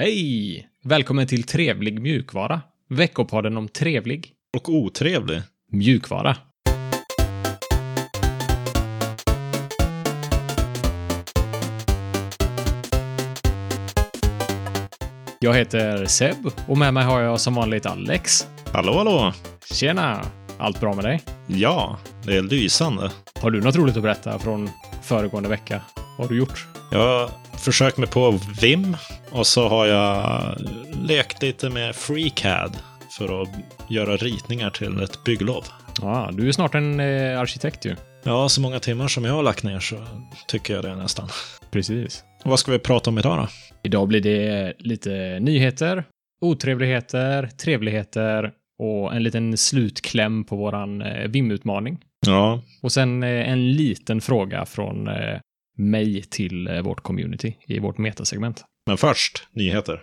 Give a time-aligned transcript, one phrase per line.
[0.00, 0.68] Hej!
[0.84, 2.60] Välkommen till Trevlig mjukvara.
[2.88, 5.42] Veckopodden om trevlig Och otrevlig.
[5.72, 6.36] mjukvara.
[15.40, 16.36] Jag heter Seb
[16.68, 18.46] och med mig har jag som vanligt Alex.
[18.72, 19.32] Hallå, hallå.
[19.74, 20.22] Tjena!
[20.58, 21.22] Allt bra med dig?
[21.46, 23.10] Ja, det är lysande.
[23.40, 24.70] Har du något roligt att berätta från
[25.02, 25.82] föregående vecka?
[26.18, 26.66] Vad har du gjort?
[26.90, 27.30] Jag
[27.60, 28.96] försökt mig på Vim
[29.30, 30.54] och så har jag
[31.02, 32.76] lekt lite med FreeCAD
[33.18, 33.48] för att
[33.88, 35.64] göra ritningar till ett bygglov.
[36.00, 37.96] Ja, du är snart en eh, arkitekt ju.
[38.22, 39.96] Ja, så många timmar som jag har lagt ner så
[40.46, 41.28] tycker jag det nästan.
[41.70, 42.24] Precis.
[42.44, 43.48] Vad ska vi prata om idag då?
[43.82, 46.04] Idag blir det lite nyheter,
[46.40, 51.98] otrevligheter, trevligheter och en liten slutkläm på våran eh, VIM-utmaning.
[52.26, 55.38] Ja, Och sen eh, en liten fråga från eh,
[55.80, 58.64] mig till eh, vårt community i vårt metasegment.
[58.86, 60.02] men först nyheter.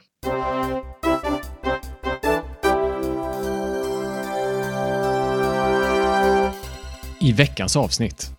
[7.22, 8.32] I veckans avsnitt.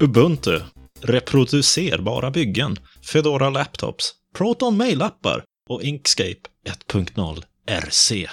[0.00, 0.60] Ubuntu.
[1.02, 2.76] Reproducerbara byggen.
[3.12, 4.12] Fedora Laptops.
[4.34, 5.42] Proton Mail-appar.
[5.70, 6.40] Och Inkscape
[6.88, 8.28] 1.0 RC.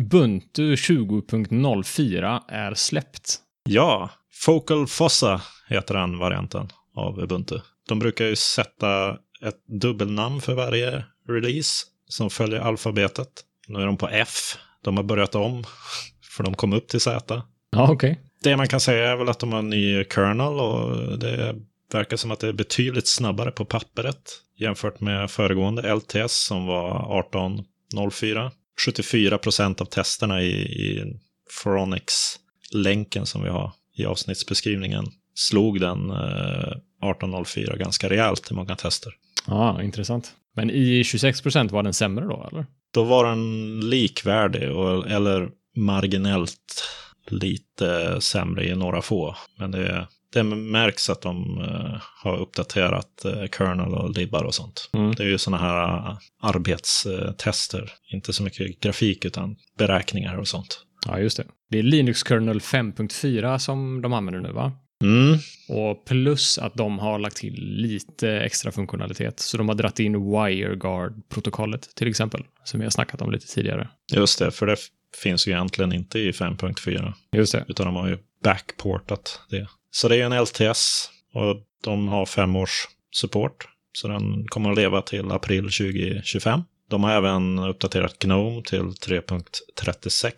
[0.00, 3.38] Ubuntu 20.04 är släppt.
[3.68, 7.60] Ja, Focal Fossa heter den varianten av Ubuntu.
[7.88, 9.10] De brukar ju sätta
[9.42, 13.28] ett dubbelnamn för varje release som följer alfabetet.
[13.68, 14.56] Nu är de på F.
[14.82, 15.64] De har börjat om,
[16.36, 17.42] för de kom upp till Z.
[17.70, 18.20] Ja, okej.
[18.42, 21.54] Det man kan säga är väl att de har en ny kernel och det
[21.92, 26.90] verkar som att det är betydligt snabbare på pappret jämfört med föregående LTS som var
[27.32, 28.50] 18.04.
[28.86, 31.04] 74 procent av testerna i, i
[31.50, 35.04] Foronix-länken som vi har i avsnittsbeskrivningen
[35.34, 39.12] slog den eh, 18.04 ganska rejält i många tester.
[39.46, 40.32] Ja, intressant.
[40.54, 42.66] Men i 26% var den sämre då, eller?
[42.94, 46.84] Då var den likvärdig, och, eller marginellt
[47.26, 49.36] lite sämre i några få.
[49.58, 54.90] Men det, det märks att de eh, har uppdaterat eh, kernel och libbar och sånt.
[54.92, 55.14] Mm.
[55.14, 57.92] Det är ju sådana här eh, arbetstester.
[58.12, 60.80] Inte så mycket grafik utan beräkningar och sånt.
[61.06, 61.44] Ja, just det.
[61.70, 64.72] Det är Linux kernel 5.4 som de använder nu, va?
[65.04, 69.40] Mm, Och plus att de har lagt till lite extra funktionalitet.
[69.40, 73.88] Så de har dratt in WireGuard-protokollet till exempel, som vi har snackat om lite tidigare.
[74.12, 74.76] just det, för det
[75.22, 77.12] finns ju egentligen inte i 5.4.
[77.32, 77.64] Just det.
[77.68, 79.66] Utan de har ju backportat det.
[79.90, 82.86] Så det är en LTS och de har fem års
[83.16, 83.68] support.
[83.92, 86.60] Så den kommer att leva till april 2025.
[86.90, 90.32] De har även uppdaterat Gnome till 3.36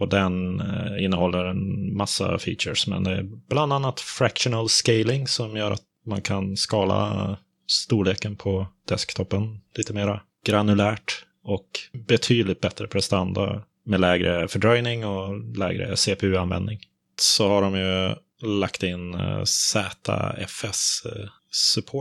[0.00, 2.86] och den eh, innehåller en massa features.
[2.86, 8.66] Men det är bland annat fractional scaling som gör att man kan skala storleken på
[8.88, 16.78] desktopen lite mera granulärt och betydligt bättre prestanda med lägre fördröjning och lägre CPU-användning.
[17.20, 18.14] Så har de ju
[18.60, 21.24] lagt in eh, ZFS-support,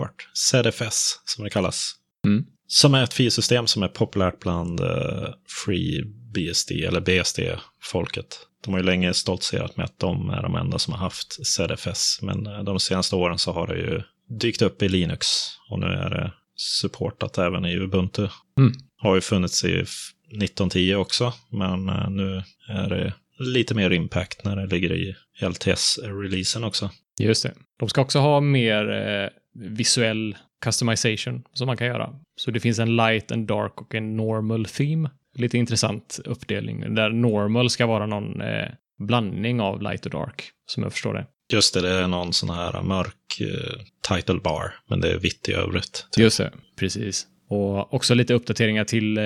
[0.03, 1.95] eh, ZFS som det kallas.
[2.27, 2.45] Mm.
[2.71, 5.29] Som är ett filsystem som är populärt bland eh,
[5.65, 6.03] Free
[6.33, 8.39] BSD eller BSD-folket.
[8.65, 12.19] De har ju länge stoltserat med att de är de enda som har haft ZFS,
[12.21, 14.01] men eh, de senaste åren så har det ju
[14.39, 15.27] dykt upp i Linux
[15.69, 18.27] och nu är det supportat även i Ubuntu.
[18.57, 18.73] Mm.
[18.97, 24.43] Har ju funnits i f- 1910 också, men eh, nu är det lite mer impact
[24.45, 26.89] när det ligger i LTS-releasen också.
[27.19, 27.53] Just det.
[27.79, 29.29] De ska också ha mer eh,
[29.69, 32.13] visuell customization som man kan göra.
[32.35, 35.09] Så det finns en light, en dark och en normal theme.
[35.35, 38.67] Lite intressant uppdelning där normal ska vara någon eh,
[38.99, 41.25] blandning av light och dark, som jag förstår det.
[41.53, 43.81] Just det, det är någon sån här mörk eh,
[44.15, 46.07] title bar, men det är vitt i övrigt.
[46.17, 47.27] Just det, precis.
[47.49, 49.23] Och också lite uppdateringar till eh,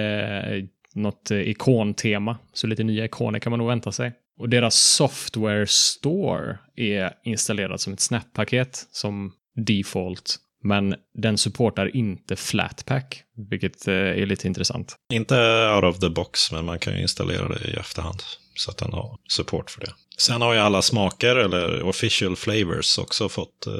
[0.93, 2.37] något eh, ikontema.
[2.53, 4.11] Så lite nya ikoner kan man nog vänta sig.
[4.39, 10.35] Och deras software store är installerad som ett Snap-paket som default.
[10.63, 14.95] Men den supportar inte Flatpak, vilket eh, är lite intressant.
[15.13, 15.35] Inte
[15.75, 18.23] out of the box, men man kan ju installera det i efterhand.
[18.55, 19.93] Så att den har support för det.
[20.17, 23.73] Sen har ju alla smaker, eller official flavors, också fått eh,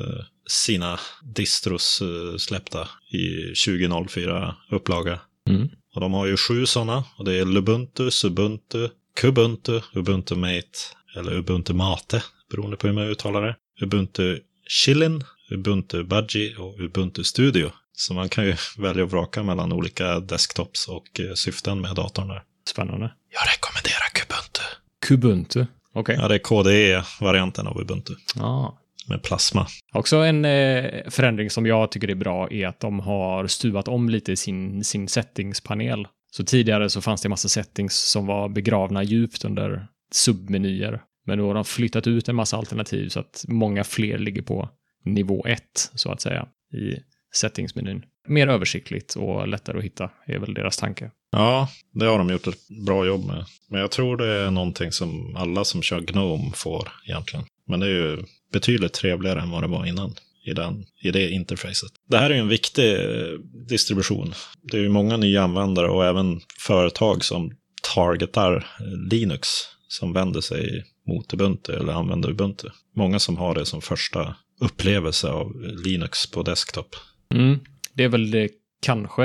[0.48, 5.20] sina distros eh, släppta i 2004 upplaga.
[5.50, 5.70] Mm.
[5.96, 7.04] Och de har ju sju sådana.
[7.18, 8.90] Och det är Lubuntu, Subuntu,
[9.22, 10.80] Kubuntu, Ubuntu Mate
[11.16, 13.56] eller Ubuntu Mate, beroende på hur man uttalar det.
[13.82, 17.72] Ubuntu Chillin, Ubuntu Budgie och Ubuntu Studio.
[17.94, 22.28] Så man kan ju välja och vraka mellan olika desktops och eh, syften med datorn
[22.28, 22.44] där.
[22.70, 23.14] Spännande.
[23.30, 24.62] Jag rekommenderar Kubuntu.
[25.08, 25.66] Kubuntu.
[25.94, 26.18] Okej.
[26.22, 28.14] Ja, det är KDE-varianten av Ubuntu.
[28.36, 28.80] Ja.
[29.08, 29.68] med plasma.
[29.94, 34.10] Också en eh, förändring som jag tycker är bra är att de har stuvat om
[34.10, 36.08] lite sin, sin settingspanel.
[36.32, 41.02] Så tidigare så fanns det en massa settings som var begravna djupt under submenyer.
[41.26, 44.70] Men nu har de flyttat ut en massa alternativ så att många fler ligger på
[45.04, 45.62] nivå 1,
[45.96, 46.98] så att säga, i
[47.36, 48.06] settingsmenyn.
[48.28, 51.12] Mer översiktligt och lättare att hitta är väl deras tanke.
[51.32, 53.46] Ja, det har de gjort ett bra jobb med.
[53.70, 57.46] Men jag tror det är någonting som alla som kör Gnome får egentligen.
[57.68, 58.24] Men det är ju
[58.54, 60.16] betydligt trevligare än vad det var innan
[60.46, 61.92] i, den, i det interfacet.
[62.10, 63.40] Det här är ju en viktig eh,
[63.70, 64.34] distribution.
[64.62, 67.52] Det är ju många nya användare och även företag som
[67.96, 68.68] targetar
[69.12, 69.50] Linux
[69.88, 72.68] som vänder sig mot Ubuntu eller använder Ubuntu.
[72.96, 76.96] Många som har det som första upplevelse av Linux på desktop.
[77.34, 77.60] Mm.
[77.94, 78.50] Det är väl det,
[78.82, 79.24] kanske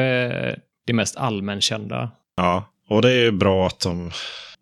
[0.86, 2.10] det mest allmänkända.
[2.36, 4.10] Ja, och det är bra att de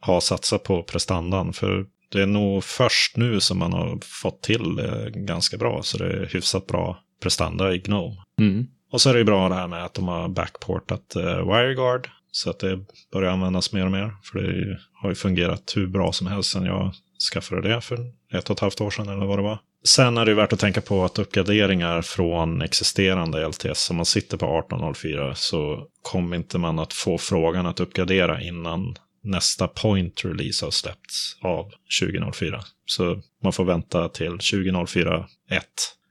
[0.01, 1.53] har satsat på prestandan.
[1.53, 5.83] För det är nog först nu som man har fått till det ganska bra.
[5.83, 8.17] Så det är hyfsat bra prestanda i Gnome.
[8.41, 8.67] Mm.
[8.93, 12.11] Och så är det ju bra det här med att de har backportat uh, WireGuard.
[12.31, 12.81] Så att det
[13.13, 14.17] börjar användas mer och mer.
[14.23, 16.93] För det har ju fungerat hur bra som helst sedan jag
[17.33, 17.99] skaffade det för
[18.33, 19.59] ett och ett halvt år sedan eller vad det var.
[19.87, 24.37] Sen är det värt att tänka på att uppgraderingar från existerande LTS, om man sitter
[24.37, 30.67] på 1804 så kommer inte man att få frågan att uppgradera innan nästa point release
[30.67, 31.73] har släppts av
[32.03, 32.61] 2004.
[32.87, 35.65] Så man får vänta till 2004 1.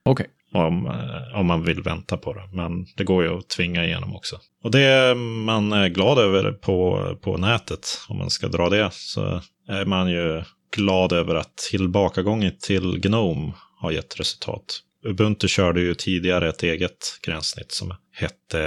[0.05, 0.27] Okej.
[0.53, 2.49] Om, eh, om man vill vänta på det.
[2.53, 4.39] Men det går ju att tvinga igenom också.
[4.63, 8.89] Och det är man är glad över på, på nätet, om man ska dra det,
[8.91, 10.43] så är man ju
[10.75, 13.53] glad över att tillbakagången till Gnome
[13.85, 14.81] har gett resultat.
[15.05, 18.61] Ubuntu körde ju tidigare ett eget gränssnitt som hette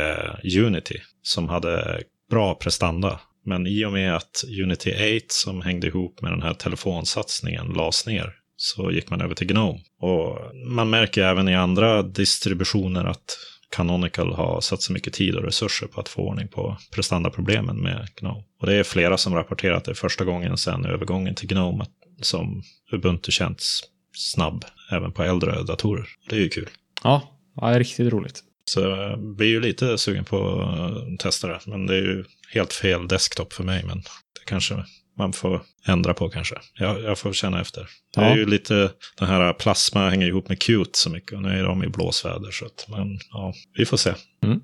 [0.44, 3.20] eh, Unity, som hade bra prestanda.
[3.44, 8.06] Men i och med att Unity 8 som hängde ihop med den här telefonsatsningen lades
[8.06, 9.80] ner så gick man över till Gnome.
[10.00, 13.38] Och man märker även i andra distributioner att
[13.70, 18.08] Canonical har satt så mycket tid och resurser på att få ordning på prestandaproblemen med
[18.20, 18.44] Gnome.
[18.60, 21.86] Och det är flera som rapporterat att det är första gången sedan övergången till Gnome
[22.20, 22.62] som
[22.92, 23.82] Ubuntu känns
[24.18, 26.08] snabb även på äldre datorer.
[26.28, 26.68] Det är ju kul.
[27.02, 27.22] Ja,
[27.56, 28.42] ja det är riktigt roligt.
[28.64, 31.60] Så jag blir ju lite sugen på att testa det.
[31.66, 33.84] Men det är ju helt fel desktop för mig.
[33.84, 34.84] Men det kanske
[35.18, 36.54] man får ändra på kanske.
[36.74, 37.86] Jag, jag får känna efter.
[38.14, 41.32] Det är ju lite, den här plasma hänger ihop med Qt så mycket.
[41.32, 42.50] Och nu är de i blåsväder.
[42.50, 44.14] Så att, men ja, vi får se.
[44.42, 44.60] Mm.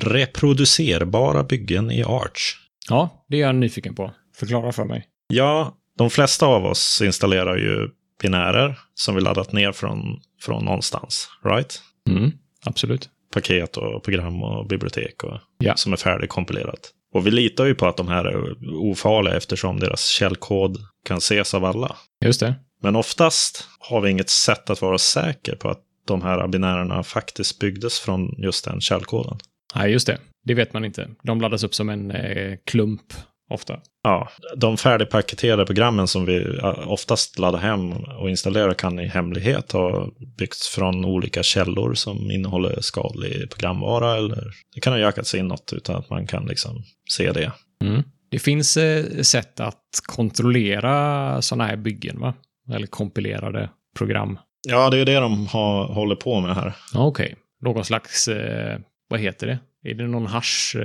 [0.00, 2.56] Reproducerbara byggen i Arch.
[2.88, 4.14] Ja, det är jag nyfiken på.
[4.36, 5.06] Förklara för mig.
[5.26, 7.88] Ja, de flesta av oss installerar ju
[8.22, 11.82] binärer som vi laddat ner från, från någonstans, right?
[12.08, 12.32] Mm,
[12.66, 13.08] absolut.
[13.34, 15.76] Paket och program och bibliotek och, Ja.
[15.76, 16.90] som är färdigkompilerat.
[17.14, 21.54] Och vi litar ju på att de här är ofarliga eftersom deras källkod kan ses
[21.54, 21.96] av alla.
[22.24, 22.54] Just det.
[22.82, 27.58] Men oftast har vi inget sätt att vara säker på att de här binärerna faktiskt
[27.58, 29.38] byggdes från just den källkoden.
[29.74, 30.18] Nej, just det.
[30.44, 31.08] Det vet man inte.
[31.22, 33.02] De laddas upp som en eh, klump
[33.50, 33.80] ofta.
[34.02, 39.72] Ja, de färdigpaketerade programmen som vi eh, oftast laddar hem och installerar kan i hemlighet
[39.72, 40.08] ha
[40.38, 44.16] byggts från olika källor som innehåller skadlig programvara.
[44.16, 44.44] Eller
[44.74, 47.52] det kan ha jackats in något utan att man kan liksom se det.
[47.84, 48.02] Mm.
[48.30, 52.34] Det finns eh, sätt att kontrollera sådana här byggen, va?
[52.74, 54.38] Eller kompilerade program.
[54.68, 56.72] Ja, det är det de har, håller på med här.
[56.94, 57.36] Okej.
[57.62, 59.58] Någon slags, eh, vad heter det?
[59.90, 60.76] Är det någon hash?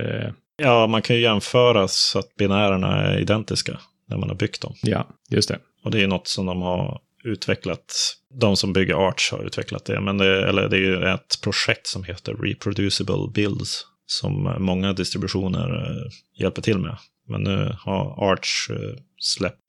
[0.60, 4.74] Ja, man kan ju jämföra så att binärerna är identiska när man har byggt dem.
[4.82, 5.60] Ja, just det.
[5.84, 8.16] Och det är något som de har utvecklat.
[8.34, 10.02] De som bygger Arch har utvecklat det.
[10.02, 13.86] Men det, eller det är ju ett projekt som heter Reproducible Builds.
[14.06, 16.12] Som många distributioner eh,
[16.42, 16.98] hjälper till med.
[17.28, 19.60] Men nu har Arch eh, släppt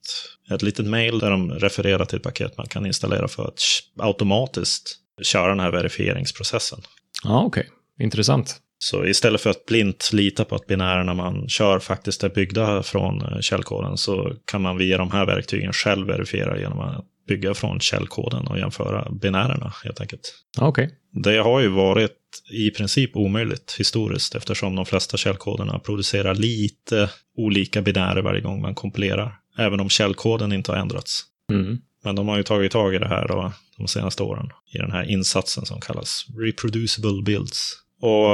[0.51, 3.61] ett litet mail där de refererar till ett paket man kan installera för att
[3.99, 6.81] automatiskt köra den här verifieringsprocessen.
[7.25, 7.69] Ja, okej.
[7.99, 8.61] Intressant.
[8.83, 13.23] Så istället för att blint lita på att binärerna man kör faktiskt är byggda från
[13.23, 17.81] eh, källkoden så kan man via de här verktygen själv verifiera genom att bygga från
[17.81, 20.35] källkoden och jämföra binärerna helt enkelt.
[20.59, 20.91] Okej.
[21.25, 22.17] Det har ju varit
[22.51, 28.75] i princip omöjligt historiskt eftersom de flesta källkoderna producerar lite olika binärer varje gång man
[28.75, 29.35] kompilerar.
[29.59, 31.23] Även om källkoden inte har ändrats.
[31.53, 31.79] Mm.
[32.05, 34.93] Men de har ju tagit tag i det här då, de senaste åren i den
[34.93, 37.77] här insatsen som kallas Reproducible Builds.
[38.01, 38.29] Och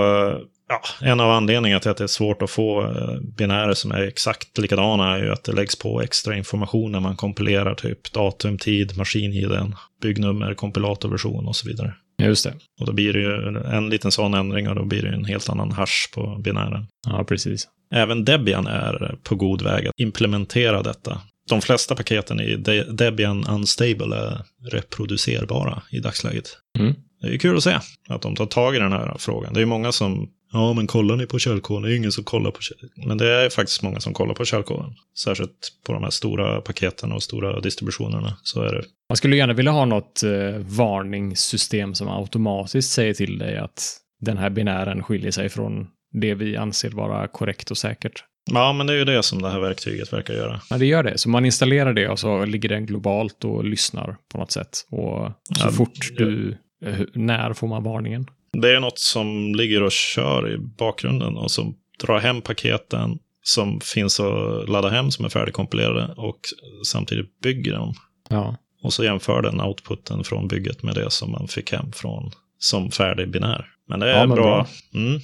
[0.69, 4.03] ja, en av anledningarna till att det är svårt att få eh, binärer som är
[4.03, 8.59] exakt likadana är ju att det läggs på extra information när man kompilerar typ datum,
[8.59, 11.95] tid, maskin-id, byggnummer, kompilatorversion och så vidare.
[12.23, 12.55] Just det.
[12.81, 15.49] Och då blir det ju en liten sån ändring och då blir det en helt
[15.49, 16.87] annan hash på binären.
[17.07, 17.69] Ja, precis.
[17.95, 21.21] Även Debian är på god väg att implementera detta.
[21.51, 24.39] de flesta paketen i De- Debian Unstable är
[24.73, 26.59] reproducerbara i dagsläget.
[26.79, 26.95] Mm.
[27.21, 29.55] Det är kul att se att de tar tag i den här frågan.
[29.55, 31.83] Det är många som, ja men kollar ni på källkoden?
[31.83, 33.09] Det är ingen som kollar på källkoden.
[33.09, 34.95] Men det är faktiskt många som kollar på källkoden.
[35.19, 38.37] Särskilt på de här stora paketen och stora distributionerna.
[38.43, 38.85] Så är det.
[39.09, 44.37] Man skulle gärna vilja ha något eh, varningssystem som automatiskt säger till dig att den
[44.39, 48.25] här binären skiljer sig från det vi anser vara korrekt och säkert.
[48.51, 50.61] Ja, men det är ju det som det här verktyget verkar göra.
[50.71, 51.19] Ja, det gör det.
[51.19, 54.87] Så man installerar det och så ligger den globalt och lyssnar på något sätt.
[54.91, 56.57] Och så Ja, fort du...
[56.85, 58.27] eh, När får man varningen?
[58.53, 63.81] Det är något som ligger och kör i bakgrunden och som drar hem paketen som
[63.81, 66.41] finns att ladda hem som är färdigkompilerade och
[66.87, 67.95] samtidigt bygger dem.
[68.29, 68.57] Ja.
[68.83, 72.91] Och så jämför den outputen från bygget med det som man fick hem från som
[72.91, 73.67] färdig binär.
[73.89, 74.45] Men det är Ja, men bra.
[74.45, 74.67] bra.
[75.01, 75.21] Mm.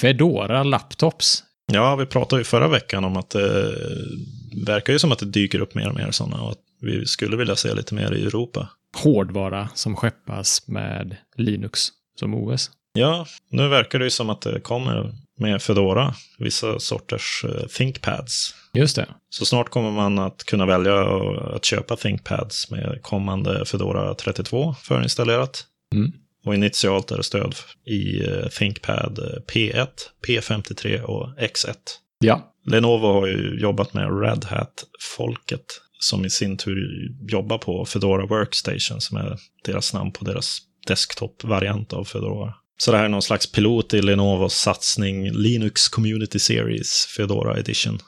[0.00, 1.42] Fedora Laptops.
[1.72, 3.74] Ja, vi pratade ju förra veckan om att det
[4.66, 7.36] verkar ju som att det dyker upp mer och mer sådana och att vi skulle
[7.36, 8.68] vilja se lite mer i Europa.
[8.96, 12.70] Hårdvara som skeppas med Linux som OS.
[12.92, 18.54] Ja, nu verkar det ju som att det kommer med Fedora, vissa sorters eh, ThinkPads.
[18.74, 19.06] Just det.
[19.30, 21.00] Så snart kommer man att kunna välja
[21.54, 25.64] att köpa ThinkPads med kommande Fedora 32 förinstallerat.
[25.94, 26.12] Mm.
[26.44, 27.54] Och initialt är det stöd
[27.86, 29.88] i eh, ThinkPad eh, P1,
[30.26, 31.74] P53 och X1.
[32.18, 32.54] Ja.
[32.66, 39.00] Lenovo har ju jobbat med Red Hat-folket som i sin tur jobbar på Fedora Workstation
[39.00, 42.54] som är deras namn på deras desktop-variant av Fedora.
[42.78, 47.98] Så det här är någon slags pilot i Lenovos satsning Linux Community Series Fedora Edition.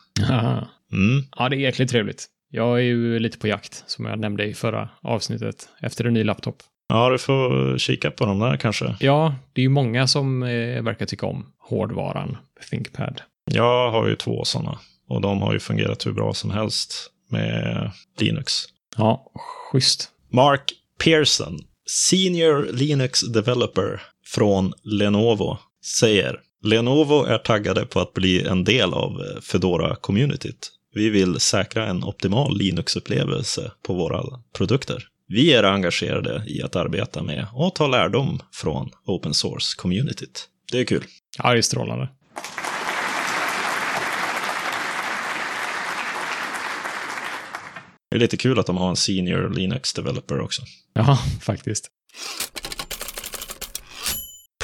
[0.92, 1.24] Mm.
[1.36, 2.26] Ja, det är jäkligt trevligt.
[2.50, 6.24] Jag är ju lite på jakt, som jag nämnde i förra avsnittet, efter en ny
[6.24, 6.56] laptop.
[6.88, 8.96] Ja, du får kika på de där kanske.
[9.00, 12.36] Ja, det är ju många som eh, verkar tycka om hårdvaran
[12.70, 13.20] ThinkPad.
[13.50, 17.90] Jag har ju två sådana och de har ju fungerat hur bra som helst med
[18.18, 18.52] Linux.
[18.96, 20.08] Ja, schysst.
[20.32, 20.72] Mark
[21.04, 25.58] Pearson, Senior Linux Developer från Lenovo,
[25.98, 30.68] säger Lenovo är taggade på att bli en del av eh, Fedora-communityt.
[30.94, 34.22] Vi vill säkra en optimal Linux-upplevelse på våra
[34.56, 35.08] produkter.
[35.28, 40.48] Vi är engagerade i att arbeta med och ta lärdom från open source-communityt.
[40.72, 41.04] Det är kul.
[41.38, 42.08] Ja, det är strålande.
[48.12, 50.62] Det är lite kul att de har en Senior Linux Developer också.
[50.94, 51.88] Ja, faktiskt.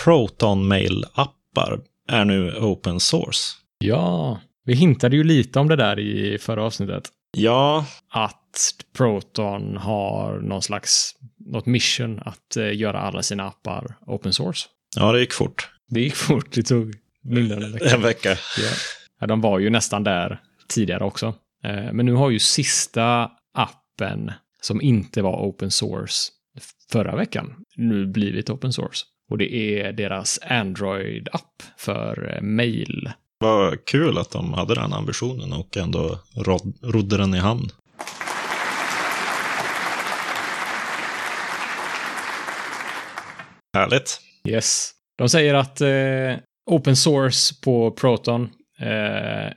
[0.05, 3.55] Proton Mail-appar är nu open source.
[3.79, 7.09] Ja, vi hintade ju lite om det där i förra avsnittet.
[7.37, 14.33] Ja, Att Proton har någon slags, något mission att eh, göra alla sina appar open
[14.33, 14.69] source.
[14.97, 15.69] ja det gick fort.
[15.91, 17.95] Det gick fort, det tog mindre än en vecka.
[17.95, 18.29] En vecka.
[18.59, 18.71] Ja.
[19.21, 21.35] Ja, de var ju nästan där tidigare också.
[21.65, 26.33] Eh, Men nu har ju sista appen som inte var open source
[26.93, 29.05] förra veckan nu blivit open source.
[29.31, 33.11] Och det är deras Android-app för eh, mail.
[33.39, 37.71] Vad kul att de hade den ambitionen och ändå rod, rodde den i hamn.
[43.77, 44.21] Härligt.
[44.49, 44.91] Yes.
[45.19, 48.49] De säger att eh, open source på Proton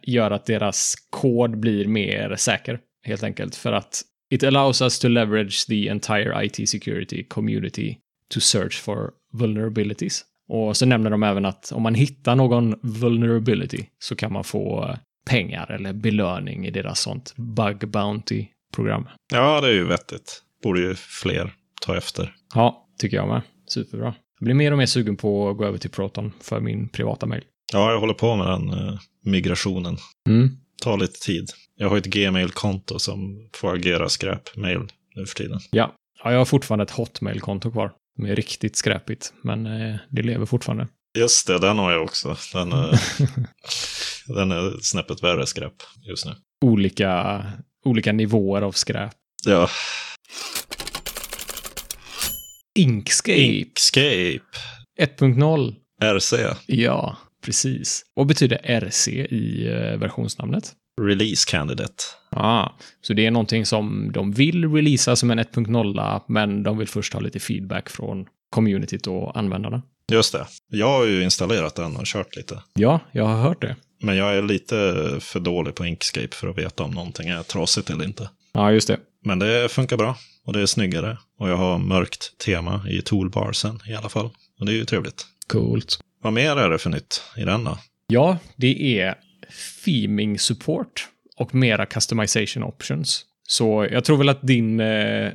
[0.01, 3.55] gör att deras kod blir mer säker, helt enkelt.
[3.55, 7.97] För att it allows us to leverage the entire IT security community
[8.33, 10.25] to search for vulnerabilities.
[10.47, 14.83] Och så nämner de även att om man hittar någon vulnerability så kan man få
[14.89, 19.07] eh, pengar eller belöning i deras sånt bug bounty-program.
[19.33, 20.41] Ja, det är ju vettigt.
[20.63, 22.35] Borde ju fler ta efter.
[22.53, 23.41] Ja, tycker jag med.
[23.67, 24.13] Superbra.
[24.39, 27.25] Jag blir mer och mer sugen på att gå över till Proton för min privata
[27.25, 27.43] mail.
[27.71, 29.97] Ja, jag håller på med den eh, migrationen.
[30.29, 30.49] Mm.
[30.83, 31.49] Tar lite tid.
[31.75, 34.79] Jag har ett Gmail-konto som får agera skräp-mail
[35.15, 35.59] nu för tiden.
[35.71, 35.93] Ja.
[36.23, 37.91] ja, jag har fortfarande ett Hotmail-konto kvar.
[38.15, 40.87] Som är riktigt skräpigt, men eh, det lever fortfarande.
[41.17, 42.37] Just det, den har jag också.
[42.53, 42.99] Den är,
[44.35, 45.73] den är snäppet värre skräp
[46.09, 46.31] just nu.
[46.65, 47.43] olika,
[47.85, 49.11] olika nivåer av skräp.
[49.45, 49.69] Ja,
[52.75, 54.39] Inkscape Inkscape,
[54.99, 55.75] 1.0.
[56.03, 56.33] RC,
[56.65, 58.05] Ja, precis.
[58.13, 60.73] Vad betyder RC i eh, versionsnamnet?
[61.01, 62.03] Release Candidate.
[62.29, 62.69] Ah,
[63.01, 67.13] så det är någonting som de vill releasa som en 1.0, men de vill först
[67.13, 69.81] ha lite feedback från communityt och användarna.
[70.11, 70.47] Just det.
[70.67, 72.61] Jag har ju installerat den och kört lite.
[72.73, 73.75] Ja, jag har hört det.
[74.03, 74.75] Men jag är lite
[75.19, 78.29] för dålig på Inkscape för att veta om någonting är trasigt eller inte.
[78.53, 78.97] Ja, just det.
[79.25, 81.17] Men det funkar bra och det är snyggare.
[81.39, 84.29] Och jag har mörkt tema i toolbarsen i alla fall.
[84.59, 85.25] Och det är ju trevligt.
[85.47, 85.99] Coolt.
[86.21, 87.77] Vad mer är det för nytt i den då?
[88.07, 89.15] Ja, det är
[89.85, 93.25] theming support och mera customization options.
[93.47, 95.31] Så jag tror väl att din, eh,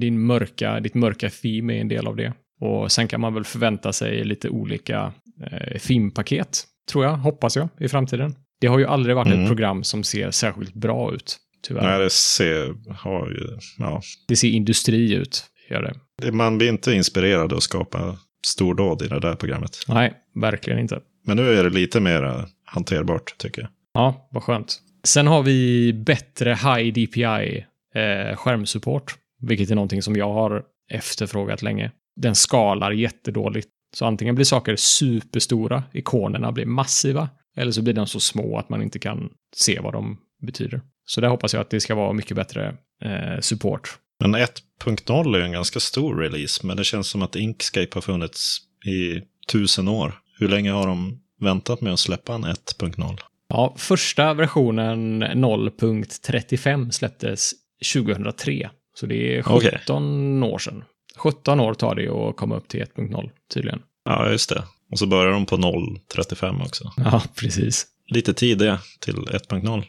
[0.00, 2.32] din mörka, ditt mörka theme är en del av det.
[2.60, 5.12] Och sen kan man väl förvänta sig lite olika
[5.50, 8.34] eh, theme-paket, tror jag, hoppas jag, i framtiden.
[8.60, 9.40] Det har ju aldrig varit Mm.
[9.42, 11.36] ett program som ser särskilt bra ut,
[11.66, 11.82] tyvärr.
[11.82, 14.02] Nej, det ser, har ju, ja.
[14.28, 15.94] Det ser industri ut, gör det.
[16.22, 19.76] Det- Man blir inte inspirerad att skapa stordåd i det där programmet.
[19.88, 21.00] Nej, verkligen inte.
[21.26, 23.70] Men nu är det lite mer hanterbart, tycker jag.
[23.94, 24.80] Ja, vad skönt.
[25.04, 31.62] Sen har vi bättre High DPI eh, skärmsupport, vilket är någonting som jag har efterfrågat
[31.62, 31.90] länge.
[32.16, 33.68] Den skalar jättedåligt.
[33.96, 38.68] Så antingen blir saker superstora, ikonerna blir massiva, eller så blir de så små att
[38.68, 40.80] man inte kan se vad de betyder.
[41.06, 43.98] Så där hoppas jag att det ska vara mycket bättre eh, support.
[44.20, 48.00] Men 1.0 är ju en ganska stor release, men det känns som att Inkscape har
[48.00, 49.20] funnits i
[49.52, 50.20] tusen år.
[50.38, 53.18] Hur länge har de väntat med att släppa en 1.0?
[53.48, 57.52] Ja, första versionen 0.35 släpptes
[57.94, 58.70] 2003.
[58.94, 60.84] Så det är 17 år sedan.
[61.16, 63.82] 17 år tar det att komma upp till 1.0 tydligen.
[64.04, 64.64] Ja, just det.
[64.92, 66.92] Och så börjar de på 0.35 också.
[66.96, 67.86] Ja, precis.
[68.06, 69.84] Lite tid det till 1.0.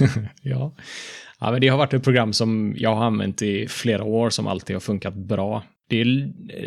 [0.42, 0.74] ja.
[1.40, 4.46] ja, men det har varit ett program som jag har använt i flera år som
[4.46, 5.64] alltid har funkat bra.
[5.88, 6.04] Det är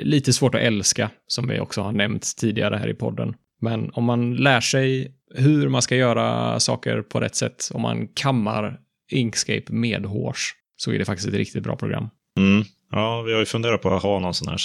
[0.04, 3.36] lite svårt att älska, som vi också har nämnt tidigare här i podden.
[3.62, 8.08] Men om man lär sig hur man ska göra saker på rätt sätt, om man
[8.08, 8.80] kammar
[9.12, 12.10] Inkscape medhårs, så är det faktiskt ett riktigt bra program.
[12.38, 12.64] Mm.
[12.92, 14.60] Ja, vi har ju funderat på att ha någon sån här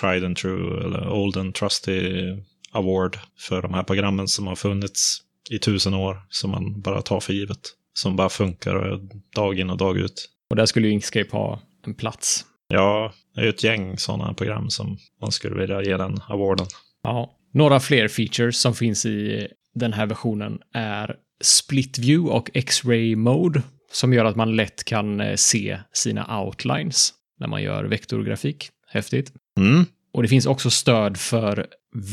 [0.00, 2.00] tried and true eller old and trusty
[2.72, 7.20] award för de här programmen som har funnits i tusen år, som man bara tar
[7.20, 7.60] för givet.
[7.94, 9.00] Som bara funkar
[9.34, 10.28] dag in och dag ut.
[10.50, 12.44] Och där skulle ju Inkscape ha en plats.
[12.68, 16.66] Ja, det är ju ett gäng sådana program som man skulle vilja ge den awarden.
[17.02, 17.30] Ja.
[17.52, 23.62] Några fler features som finns i den här versionen är split view och X-ray mode
[23.92, 28.70] som gör att man lätt kan eh, se sina outlines när man gör vektorgrafik.
[28.86, 29.32] Häftigt.
[29.58, 29.84] Mm.
[30.12, 31.66] Och det finns också stöd för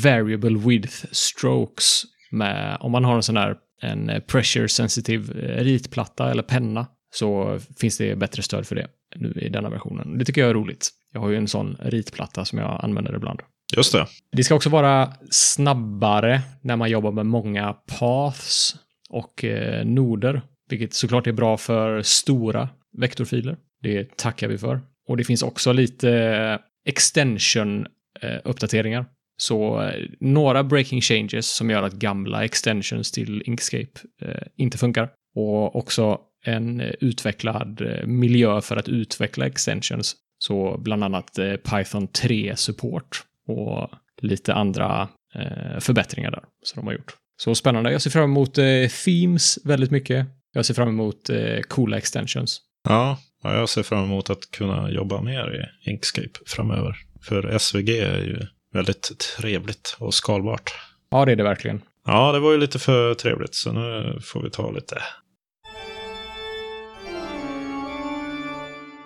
[0.04, 5.64] variable width strokes med, om man har en sån här en eh, pressure sensitive eh,
[5.64, 10.18] ritplatta eller penna så finns det bättre stöd för det nu i denna versionen.
[10.18, 10.90] Det tycker jag är roligt.
[11.14, 13.40] Jag har ju en sån ritplatta som jag använder ibland.
[13.76, 14.08] Just det.
[14.32, 18.76] Det ska också vara snabbare när man jobbar med många paths
[19.10, 23.58] och eh, noder, vilket såklart är bra för stora vektorfiler.
[23.82, 24.82] Det tackar vi för.
[25.08, 29.06] Och det finns också lite extension-uppdateringar.
[29.42, 35.10] Så eh, några breaking changes som gör att gamla extensions till Inkscape eh, inte funkar.
[35.36, 40.16] Och också en eh, utvecklad eh, miljö för att utveckla extensions.
[40.38, 43.90] Så bland annat eh, Python 3-support och
[44.22, 47.16] lite andra eh, förbättringar där som de har gjort.
[47.38, 47.92] Så spännande.
[47.92, 50.28] Jag ser fram emot eh, themes väldigt mycket.
[50.54, 52.62] Jag ser fram emot eh, coola extensions.
[52.90, 56.96] Ja, ja, jag ser fram emot att kunna jobba mer i Inkscape framöver.
[57.22, 58.40] För SVG är ju
[58.74, 60.74] väldigt trevligt och skalbart.
[61.10, 61.82] Ja, det är det verkligen.
[62.06, 65.02] Ja, det var ju lite för trevligt, så nu får vi ta lite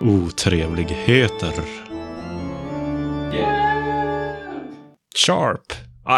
[0.00, 1.52] otrevligheter.
[5.26, 5.72] Sharp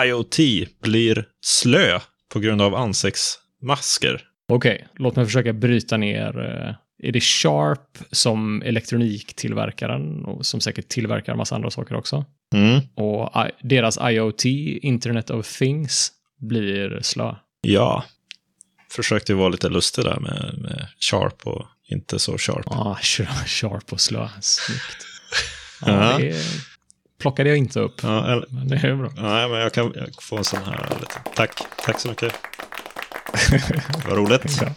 [0.04, 0.36] IoT
[0.82, 2.00] blir slö
[2.32, 4.22] på grund av ansiktsmasker.
[4.48, 6.78] Okej, låt mig försöka bryta ner.
[7.02, 12.24] Är det Sharp som elektroniktillverkaren och som säkert tillverkar massa andra saker också?
[12.54, 12.80] Mm.
[12.94, 13.30] Och
[13.62, 17.34] deras IoT, Internet of Things, blir slö.
[17.60, 18.04] Ja,
[18.90, 22.66] försökte ju vara lite lustig där med, med Sharp och inte så Sharp.
[22.66, 22.96] Ah,
[23.46, 24.28] Sharp och slö.
[24.40, 25.06] Snyggt.
[25.80, 26.12] Ja.
[26.12, 26.36] Ja, det
[27.20, 28.02] plockade jag inte upp.
[28.02, 29.12] Ja, eller, Men det är bra.
[29.16, 31.20] nej, men jag kan jag får en sån här lite.
[31.34, 32.34] Tack, tack så mycket.
[34.08, 34.58] Vad roligt.
[34.60, 34.74] Ja.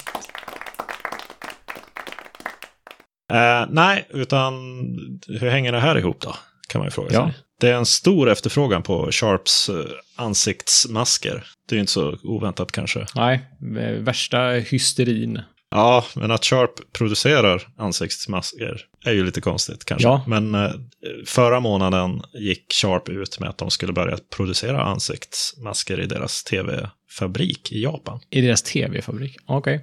[3.31, 4.53] Eh, nej, utan
[5.27, 6.35] hur hänger det här ihop då?
[6.69, 7.25] Kan man ju fråga Ja.
[7.25, 7.33] sig.
[7.59, 9.75] Det är en stor efterfrågan på Sharps eh,
[10.15, 11.43] ansiktsmasker.
[11.69, 13.05] Det är ju inte så oväntat kanske.
[13.15, 13.41] Nej,
[13.79, 15.41] eh, värsta hysterin.
[15.73, 20.07] Ja, men att Sharp producerar ansiktsmasker är ju lite konstigt kanske.
[20.07, 20.23] Ja.
[20.27, 20.55] Men
[21.27, 27.71] förra månaden gick Sharp ut med att de skulle börja producera ansiktsmasker i deras tv-fabrik
[27.71, 28.19] i Japan.
[28.29, 29.37] I deras tv-fabrik.
[29.45, 29.81] Okej.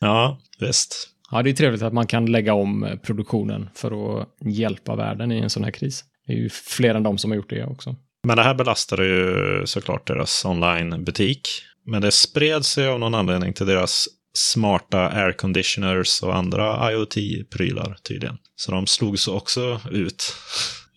[0.00, 1.08] Ja, visst.
[1.32, 5.32] Ja, det är trevligt att man kan lägga om eh, produktionen för att hjälpa världen
[5.32, 6.04] i en sån här kris.
[6.26, 7.96] Det är ju fler än de som har gjort det också.
[8.26, 11.48] Men det här belastade ju såklart deras online-butik.
[11.86, 17.96] Men det spred sig av någon anledning till deras smarta air conditioners och andra IoT-prylar
[18.08, 18.38] tydligen.
[18.56, 20.34] Så de slogs också ut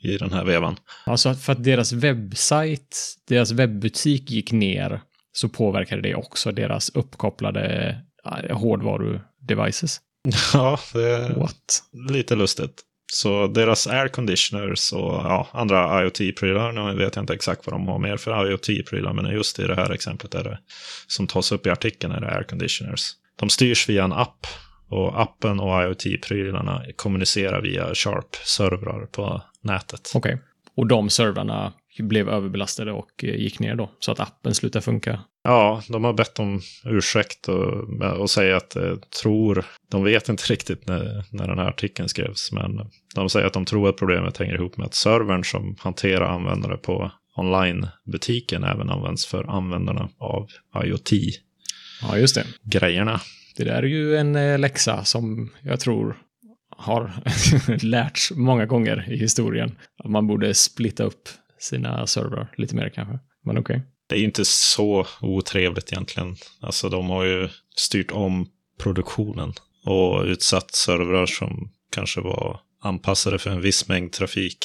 [0.01, 0.75] i den här vevan.
[1.05, 5.01] Alltså för att deras webbsajt, deras webbutik gick ner
[5.33, 7.95] så påverkade det också deras uppkopplade
[8.25, 9.99] eh, hårdvaru-devices.
[10.53, 11.83] Ja, det är What?
[12.09, 12.81] lite lustigt.
[13.13, 17.87] Så deras air conditioners och ja, andra IoT-prylar, nu vet jag inte exakt vad de
[17.87, 20.59] har mer för IoT-prylar, men just i det här exemplet är det
[21.07, 23.11] som tas upp i artikeln är det air conditioners.
[23.35, 24.47] De styrs via en app
[24.89, 30.11] och appen och IoT-prylarna kommunicerar via Sharp-servrar på nätet.
[30.15, 30.41] Okej.
[30.77, 35.19] Och de servrarna blev överbelastade och eh, gick ner då, så att appen slutade funka.
[35.43, 40.43] Ja, de har bett om ursäkt och, och säger att de tror, de vet inte
[40.49, 42.79] riktigt när, när den här artikeln skrevs, men
[43.15, 46.77] de säger att de tror att problemet hänger ihop med att servern som hanterar användare
[46.77, 50.47] på online-butiken även används för användarna av
[50.83, 51.41] IoT-grejerna.
[52.01, 52.45] Ja, just det.
[53.57, 56.17] Det där är ju en eh, läxa som jag tror
[56.77, 57.11] har
[57.85, 59.75] lärts många gånger i historien.
[60.03, 61.29] Att man borde splitta upp
[61.65, 63.19] sina servrar lite mer kanske.
[63.43, 63.75] Men okej.
[63.75, 63.87] Okay.
[64.09, 66.35] Det är ju inte så otrevligt egentligen.
[66.61, 68.47] Alltså de har ju styrt om
[68.79, 69.53] produktionen
[69.85, 74.57] och utsatt servrar som kanske var anpassade för en viss mängd trafik.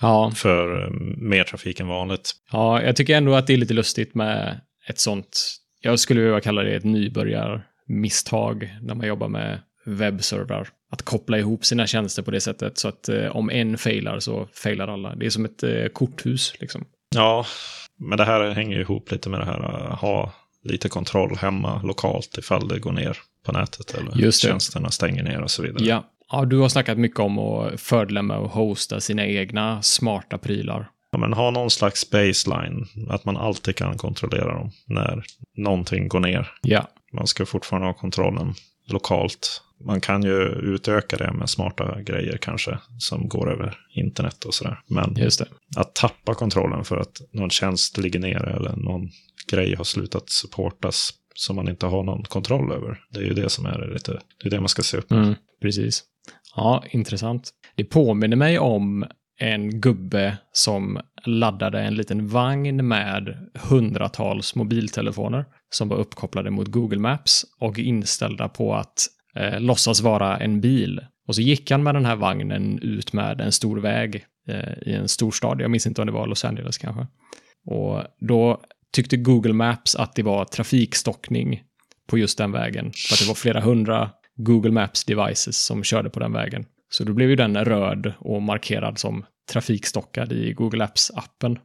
[0.00, 0.32] Ja.
[0.34, 2.32] För eh, mer trafik än vanligt.
[2.52, 6.40] Ja, jag tycker ändå att det är lite lustigt med ett sånt, jag skulle vilja
[6.40, 10.68] kalla det ett nybörjarmisstag när man jobbar med webbservrar.
[10.94, 14.48] Att koppla ihop sina tjänster på det sättet så att eh, om en failar så
[14.52, 15.14] failar alla.
[15.14, 16.84] Det är som ett eh, korthus liksom.
[17.14, 17.46] Ja,
[17.98, 20.32] men det här hänger ihop lite med det här att ha
[20.64, 24.48] lite kontroll hemma lokalt ifall det går ner på nätet eller Just det.
[24.48, 25.84] tjänsterna stänger ner och så vidare.
[25.84, 26.04] Ja.
[26.30, 30.90] ja, du har snackat mycket om att fördelar med att hosta sina egna smarta prylar.
[31.10, 35.24] Ja, men ha någon slags baseline, att man alltid kan kontrollera dem när
[35.56, 36.52] någonting går ner.
[36.62, 38.54] Ja, Man ska fortfarande ha kontrollen
[38.86, 39.62] lokalt.
[39.80, 44.80] Man kan ju utöka det med smarta grejer kanske, som går över internet och sådär.
[44.86, 45.46] Men just det.
[45.76, 49.10] att tappa kontrollen för att någon tjänst ligger nere eller någon
[49.50, 53.00] grej har slutat supportas som man inte har någon kontroll över.
[53.10, 55.10] Det är ju det som är lite, det är det man ska se upp.
[55.10, 56.04] Mm, precis.
[56.56, 57.50] Ja, intressant.
[57.76, 59.04] Det påminner mig om
[59.38, 66.98] en gubbe som laddade en liten vagn med hundratals mobiltelefoner som var uppkopplade mot Google
[66.98, 69.06] Maps och inställda på att
[69.36, 71.00] eh, låtsas vara en bil.
[71.28, 74.92] Och så gick han med den här vagnen ut med en stor väg eh, i
[74.92, 75.60] en storstad.
[75.60, 77.06] Jag minns inte om det var Los Angeles kanske.
[77.66, 78.60] Och då
[78.92, 81.62] tyckte Google Maps att det var trafikstockning
[82.06, 82.92] på just den vägen.
[83.08, 86.66] För att det var flera hundra Google Maps devices som körde på den vägen.
[86.90, 91.58] Så då blev ju den röd och markerad som trafikstockad i Google Apps-appen.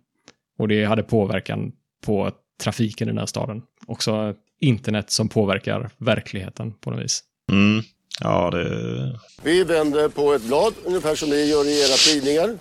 [0.57, 1.71] Och det hade påverkan
[2.05, 2.31] på
[2.63, 3.61] trafiken i den här staden.
[3.87, 7.23] Också internet som påverkar verkligheten på något vis.
[7.49, 7.83] Mm.
[8.19, 9.19] Ja, det...
[9.43, 12.57] Vi vänder på ett blad, ungefär som ni gör i era tidningar.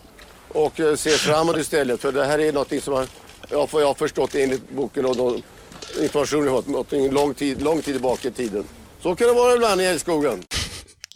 [0.49, 3.07] Och eh, ser framåt istället, för det här är något som har,
[3.51, 5.43] jag får jag har förstått enligt boken och de
[6.03, 8.65] information jag har fått, någonting lång tid, lång tid tillbaka i tiden.
[9.01, 10.43] Så kan det vara ibland i älskogen.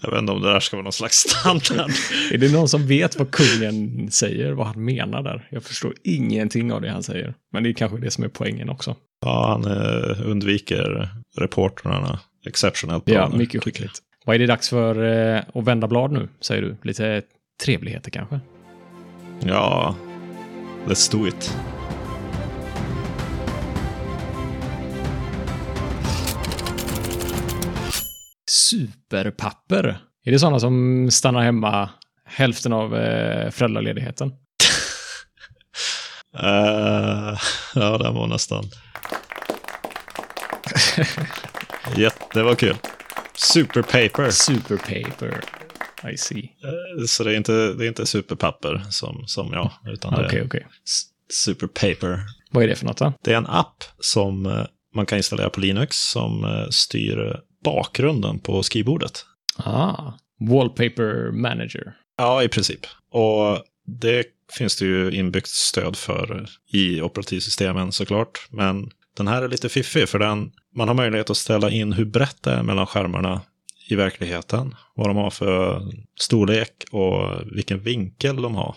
[0.03, 1.91] Jag vet inte om det där ska vara någon slags standard.
[2.33, 5.49] Är det någon som vet vad kungen säger, vad han menar där?
[5.51, 7.35] Jag förstår ingenting av det han säger.
[7.53, 8.97] Men det är kanske det som är poängen också.
[9.21, 11.09] Ja, han eh, undviker
[11.39, 13.15] reportrarna exceptionellt bra.
[13.15, 14.03] Ja, nu, mycket skickligt.
[14.25, 16.77] Vad är det dags för eh, att vända blad nu, säger du?
[16.83, 17.23] Lite
[17.65, 18.41] trevligheter kanske?
[19.41, 19.97] Ja,
[20.87, 21.57] let's do it.
[28.51, 29.99] Superpapper.
[30.25, 31.91] Är det sådana som stannar hemma
[32.25, 34.33] hälften av eh, föräldraledigheten?
[36.43, 36.45] Uh,
[37.75, 38.65] ja, det var nästan.
[41.97, 42.77] Jätte, det var kul.
[43.35, 44.31] Superpaper.
[44.31, 45.41] Superpaper.
[46.13, 46.39] I see.
[46.65, 50.39] Eh, Så det är inte, det är inte superpapper som, som jag, utan det Okej,
[50.41, 51.03] är s-
[51.45, 52.21] superpaper.
[52.51, 53.13] Vad är det för något då?
[53.25, 54.65] Det är en app som eh,
[54.95, 59.25] man kan installera på Linux som eh, styr bakgrunden på skrivbordet.
[59.57, 61.95] Ah, Wallpaper Manager.
[62.19, 62.81] Ja, i princip.
[63.11, 64.25] Och det
[64.59, 68.47] finns det ju inbyggt stöd för i operativsystemen såklart.
[68.51, 72.05] Men den här är lite fiffig för den, man har möjlighet att ställa in hur
[72.05, 73.41] brett det är mellan skärmarna
[73.89, 74.75] i verkligheten.
[74.95, 75.83] Vad de har för
[76.21, 78.77] storlek och vilken vinkel de har.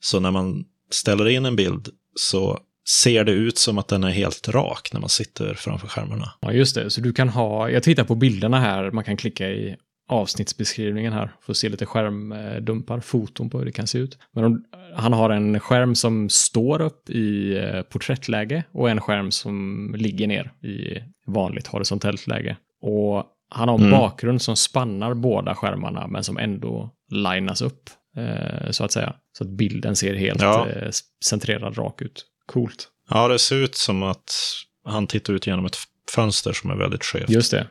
[0.00, 2.58] Så när man ställer in en bild så
[2.88, 6.32] ser det ut som att den är helt rak när man sitter framför skärmarna.
[6.40, 6.90] Ja, just det.
[6.90, 9.76] Så du kan ha, jag tittar på bilderna här, man kan klicka i
[10.08, 14.18] avsnittsbeskrivningen här för att se lite skärmdumpar, foton på hur det kan se ut.
[14.32, 14.64] Men om,
[14.94, 20.26] han har en skärm som står upp i eh, porträttläge och en skärm som ligger
[20.26, 22.56] ner i vanligt horisontellt läge.
[22.82, 23.98] Och han har en Mm.
[23.98, 29.14] bakgrund som spannar båda skärmarna men som ändå linas upp, eh, så att säga.
[29.38, 30.68] Så att bilden ser helt Ja.
[30.68, 30.90] eh,
[31.24, 32.24] centrerad rak ut.
[32.46, 32.88] Coolt.
[33.10, 34.30] Ja, det ser ut som att
[34.84, 35.76] han tittar ut genom ett
[36.14, 37.30] fönster som är väldigt skevt.
[37.30, 37.66] Just det.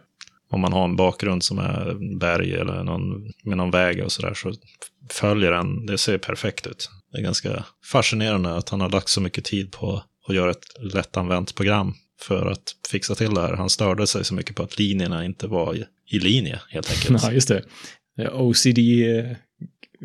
[0.56, 4.34] Om man har en bakgrund som är berg eller någon, med någon väg och sådär
[4.34, 4.54] så
[5.10, 6.90] följer den, det ser perfekt ut.
[7.12, 10.94] Det är ganska fascinerande att han har lagt så mycket tid på att göra ett
[10.94, 13.54] lättanvänt program för att fixa till det här.
[13.54, 17.24] Han störde sig så mycket på att linjerna inte var i, i linje helt enkelt.
[17.24, 17.64] Ja, just det.
[18.32, 19.38] OCD eh,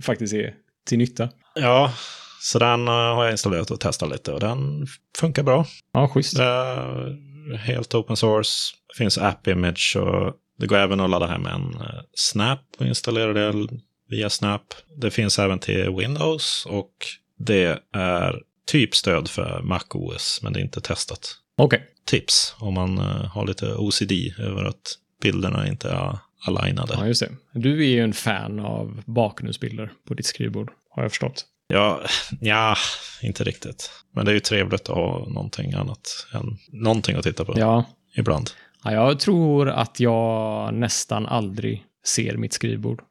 [0.03, 0.55] faktiskt är
[0.87, 1.29] till nytta.
[1.55, 1.93] Ja,
[2.41, 4.87] så den uh, har jag installerat och testat lite och den
[5.19, 5.67] funkar bra.
[5.93, 6.39] Ja, schysst.
[6.39, 8.75] Är helt open source.
[8.89, 12.87] Det finns app image och det går även att ladda hem en uh, Snap och
[12.87, 13.69] installera det
[14.09, 14.75] via Snap.
[14.97, 16.93] Det finns även till Windows och
[17.39, 21.37] det är typ stöd för MacOS, men det är inte testat.
[21.57, 21.81] Okay.
[22.05, 26.95] Tips om man uh, har lite OCD över att bilderna inte är alignade.
[26.99, 27.61] Ja, just det.
[27.61, 31.47] Du är ju en fan av bakgrundsbilder på ditt skrivbord, har jag förstått.
[31.71, 32.01] Ja,
[32.41, 32.77] ja,
[33.23, 33.91] inte riktigt.
[34.15, 37.55] Men det är ju trevligt att ha någonting annat än någonting att titta på.
[37.57, 37.85] Ja.
[38.17, 38.51] Ibland.
[38.85, 43.03] Ja, jag tror att jag nästan aldrig ser mitt skrivbord.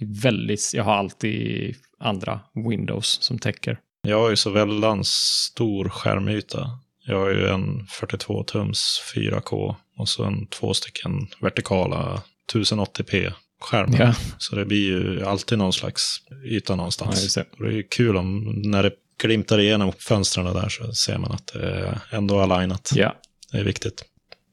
[0.00, 2.40] Väldigt, jag har alltid andra
[2.70, 3.78] Windows som täcker.
[4.02, 6.78] Jag har ju så väldigt stor skärmyta.
[7.06, 13.32] Jag har ju en 42 tums 4K och så en två stycken vertikala 1080p
[13.64, 14.00] skärmar.
[14.00, 14.14] Ja.
[14.38, 17.36] Så det blir ju alltid någon slags yta någonstans.
[17.36, 17.70] Ja, det.
[17.70, 21.70] det är kul om när det glimtar igenom fönstren där så ser man att det
[21.70, 22.92] är ändå alignat.
[22.94, 23.16] Ja.
[23.52, 24.04] Det är viktigt.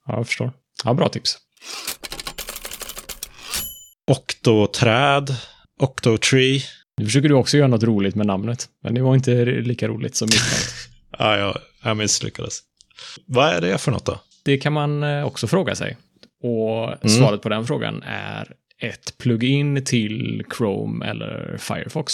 [0.08, 0.52] Ja, jag förstår.
[0.84, 1.38] Ja, bra tips.
[4.08, 5.36] Octoträd,
[5.80, 6.64] Octotree.
[6.98, 10.16] Nu försöker du också göra något roligt med namnet, men det var inte lika roligt
[10.16, 10.42] som mitt.
[11.18, 12.60] ja, jag, jag misslyckades.
[13.26, 14.20] Vad är det för något då?
[14.44, 15.98] Det kan man eh, också fråga sig.
[16.44, 17.10] Och mm.
[17.10, 22.14] svaret på den frågan är ett plugin till Chrome eller Firefox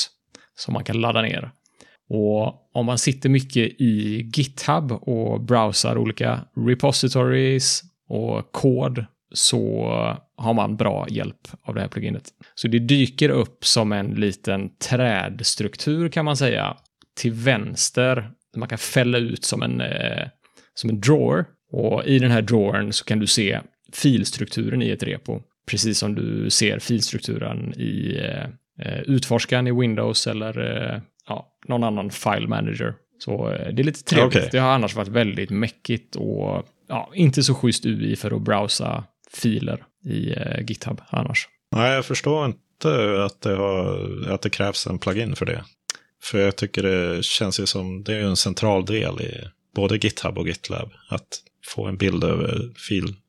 [0.55, 1.51] som man kan ladda ner.
[2.09, 9.87] Och om man sitter mycket i GitHub och browsar olika repositories och kod så
[10.37, 12.23] har man bra hjälp av det här pluginet.
[12.55, 16.77] Så det dyker upp som en liten trädstruktur kan man säga
[17.15, 18.31] till vänster.
[18.55, 20.27] Man kan fälla ut som en, eh,
[20.73, 23.59] som en drawer och i den här drawern så kan du se
[23.93, 25.41] filstrukturen i ett repo.
[25.67, 28.19] Precis som du ser filstrukturen i
[28.79, 32.93] eh, utforskaren i Windows eller eh, ja, någon annan file manager.
[33.19, 34.35] Så eh, det är lite trevligt.
[34.35, 34.49] Okay.
[34.51, 39.03] Det har annars varit väldigt mäckigt och ja, inte så schysst UI för att browsa
[39.33, 41.47] filer i eh, GitHub annars.
[41.75, 45.63] Nej, jag förstår inte att det, har, att det krävs en plugin för det.
[46.23, 50.37] För jag tycker det känns ju som, det är en central del i både GitHub
[50.37, 50.89] och GitLab.
[51.09, 51.27] Att
[51.67, 52.71] få en bild över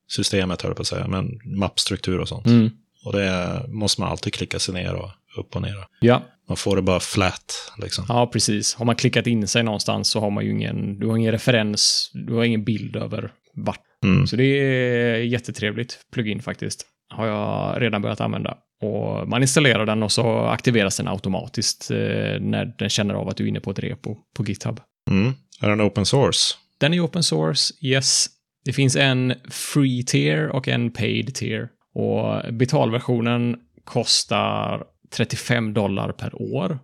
[0.08, 2.46] filsystemet, höll jag på att säga, men mappstruktur och sånt.
[2.46, 2.70] Mm.
[3.04, 5.86] Och det måste man alltid klicka sig ner och upp och ner.
[6.00, 6.22] Ja.
[6.48, 7.72] Man får det bara flat.
[7.78, 8.04] Liksom.
[8.08, 8.74] Ja, precis.
[8.74, 12.10] Har man klickat in sig någonstans så har man ju ingen, du har ingen referens,
[12.14, 13.80] du har ingen bild över vart.
[14.04, 14.26] Mm.
[14.26, 16.86] Så det är jättetrevligt plugin faktiskt.
[17.08, 18.58] Har jag redan börjat använda.
[18.80, 21.96] Och man installerar den och så aktiveras den automatiskt eh,
[22.40, 24.80] när den känner av att du är inne på ett repo på GitHub.
[25.10, 25.32] Mm.
[25.60, 26.54] Är den open source?
[26.78, 28.26] Den är open source, yes.
[28.68, 31.68] Det finns en free tier och en paid tier.
[31.94, 34.84] Och betalversionen kostar
[35.16, 36.78] 35 dollar per år.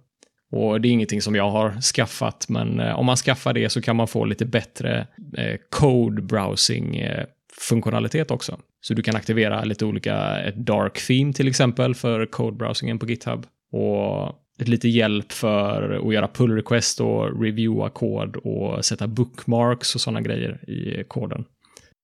[0.52, 3.82] Och det är ingenting som jag har skaffat, men eh, om man skaffar det så
[3.82, 7.24] kan man få lite bättre eh, code browsing eh,
[7.60, 8.58] funktionalitet också.
[8.80, 13.06] Så du kan aktivera lite olika, ett dark theme till exempel för code browsingen på
[13.06, 13.46] GitHub.
[13.72, 20.00] Och lite hjälp för att göra pull request och reviewa kod och sätta bookmarks och
[20.00, 21.44] sådana grejer i koden.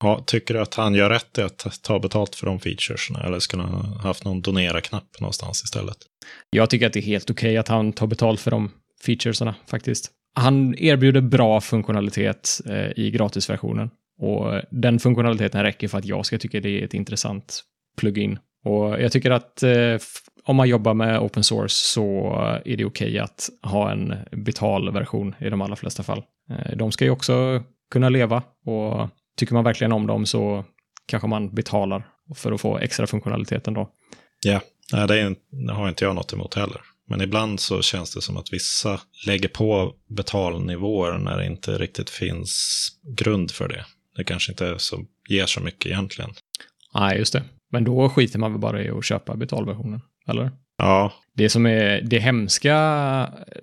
[0.02, 3.38] Ja, tycker du att han gör rätt i att ta betalt för de featuresna eller
[3.38, 5.96] skulle han ha haft någon donera-knapp någonstans istället?
[6.50, 8.70] Jag tycker att det är helt okej okay att han tar betalt för de
[9.06, 10.10] featuresna faktiskt.
[10.34, 16.38] Han erbjuder bra funktionalitet eh, i gratisversionen och den funktionaliteten räcker för att jag ska
[16.38, 17.62] tycka det är ett intressant
[17.96, 18.38] plugin.
[18.64, 19.96] Och jag tycker att eh,
[20.44, 22.32] om man jobbar med open source så
[22.64, 26.22] är det okej okay att ha en betalversion i de allra flesta fall.
[26.50, 30.64] Eh, de ska ju också kunna leva och tycker man verkligen om dem så
[31.06, 33.90] kanske man betalar för att få extra funktionaliteten då.
[34.44, 34.60] Ja,
[34.92, 36.80] Nej, det, det har inte jag något emot heller.
[37.08, 42.10] Men ibland så känns det som att vissa lägger på betalnivåer när det inte riktigt
[42.10, 43.84] finns grund för det.
[44.16, 46.30] Det kanske inte så, ger så mycket egentligen.
[46.94, 47.42] Nej, just det.
[47.72, 50.50] Men då skiter man väl bara i att köpa betalversionen, eller?
[50.78, 51.12] Ja.
[51.34, 52.74] Det som är det hemska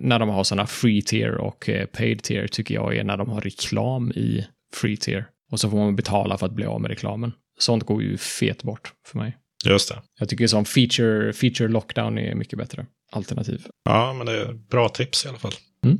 [0.00, 3.28] när de har sådana free tier och eh, paid tier tycker jag är när de
[3.28, 5.26] har reklam i free tier.
[5.50, 7.32] Och så får man betala för att bli av med reklamen.
[7.58, 9.36] Sånt går ju fet bort för mig.
[9.64, 10.02] Just det.
[10.18, 13.66] Jag tycker som feature, feature lockdown är mycket bättre alternativ.
[13.84, 15.52] Ja, men det är bra tips i alla fall.
[15.84, 15.98] Mm.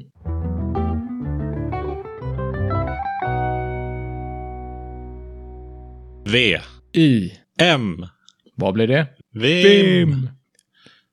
[6.26, 6.61] V.
[6.92, 7.32] I.
[7.61, 8.06] M.
[8.54, 9.06] Vad blir det?
[9.32, 10.30] Vim.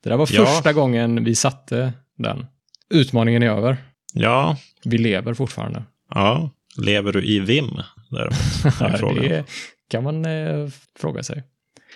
[0.04, 0.46] Det där var Ja.
[0.46, 2.46] första gången vi satte den.
[2.90, 3.78] Utmaningen är över.
[4.14, 4.58] Ja.
[4.84, 5.84] Vi lever fortfarande.
[6.10, 6.50] Ja.
[6.78, 7.82] Lever du i Vim?
[8.10, 9.46] Däremot, det
[9.90, 11.44] kan man eh, fråga sig.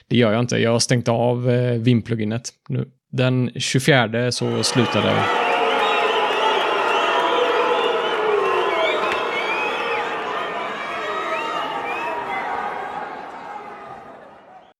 [0.07, 0.57] Det gör jag inte.
[0.57, 2.87] Jag har stängt av eh, Vim-pluginet nu.
[3.11, 5.25] Den 24 så slutade...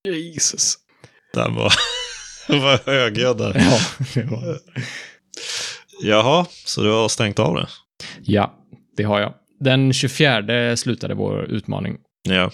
[0.06, 0.78] Jesus.
[1.34, 1.74] Den var,
[2.48, 3.54] var högljudd där.
[3.56, 3.80] Ja,
[4.14, 4.60] det var...
[6.02, 7.68] Jaha, så du har stängt av det?
[8.22, 8.54] ja,
[8.98, 9.34] det har jag.
[9.60, 11.98] Den 24 slutade vår utmaning.
[12.24, 12.52] Ja.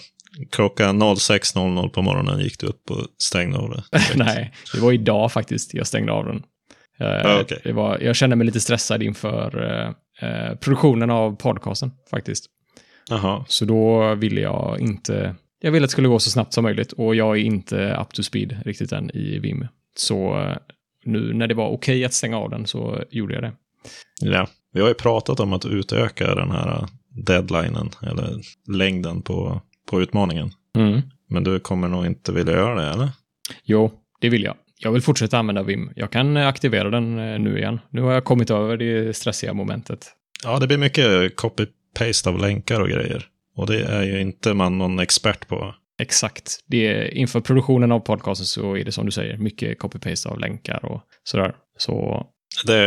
[0.50, 3.82] Klockan 06.00 på morgonen gick du upp och stängde av det.
[4.14, 6.36] Nej, det var idag faktiskt jag stängde av den.
[7.00, 7.60] Eh, Ja, okej.
[7.64, 9.62] det var, jag kände mig lite stressad inför
[10.20, 12.46] eh, eh, produktionen av podcasten faktiskt.
[13.10, 13.44] Jaha.
[13.48, 15.34] Så då ville jag inte...
[15.60, 18.14] Jag ville att det skulle gå så snabbt som möjligt och jag är inte up
[18.14, 19.66] to speed riktigt än i Vim.
[19.96, 20.56] Så eh,
[21.04, 23.52] nu när det var okej att stänga av den så gjorde jag det.
[24.20, 24.48] Ja.
[24.76, 28.40] Vi har ju pratat om att utöka den här deadlinen, eller
[28.76, 29.60] längden på,
[29.90, 30.50] på utmaningen.
[30.76, 31.00] Mm.
[31.28, 33.08] Men du kommer nog inte vilja göra det, eller?
[33.64, 34.54] Jo, det vill jag.
[34.78, 35.90] Jag vill fortsätta använda Vim.
[35.96, 37.80] Jag kan aktivera den eh, nu igen.
[37.90, 40.06] Nu har jag kommit över det stressiga momentet.
[40.44, 43.26] Ja, det blir mycket copy-paste av länkar och grejer.
[43.56, 45.74] Och det är ju inte man någon expert på.
[45.98, 46.58] Exakt.
[46.66, 50.38] Det är, inför produktionen av podcasten så är det som du säger, mycket copy-paste av
[50.38, 51.54] länkar och sådär.
[51.78, 52.26] Så
[52.64, 52.82] Det,